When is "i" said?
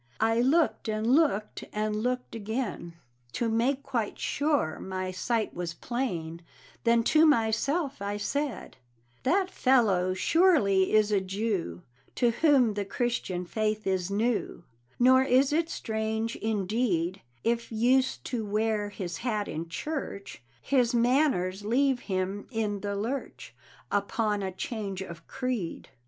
0.19-0.39, 8.01-8.17